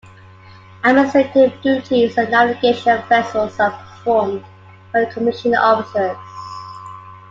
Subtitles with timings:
[0.83, 4.43] Administrative duties and navigation of the vessels are performed
[4.91, 6.17] by the commissioned officers.